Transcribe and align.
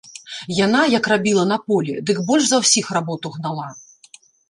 Яна, 0.65 0.81
як 0.93 1.09
рабіла 1.13 1.45
на 1.53 1.57
полі, 1.67 1.93
дык 2.09 2.25
больш 2.33 2.43
за 2.51 2.57
ўсіх 2.67 2.93
работу 2.99 3.27
гнала. 3.39 3.73